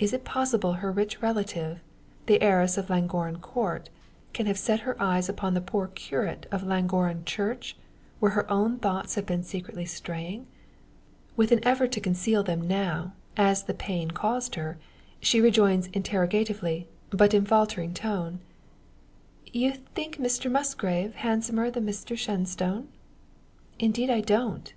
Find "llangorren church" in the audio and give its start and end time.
6.64-7.76